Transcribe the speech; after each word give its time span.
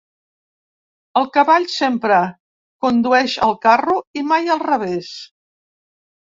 El 1.21 1.29
cavall 1.35 1.67
sempre 1.73 2.17
condueix 2.87 3.37
el 3.51 3.55
carro 3.69 4.01
i 4.23 4.27
mai 4.33 4.51
del 4.51 4.67
revés. 4.67 5.15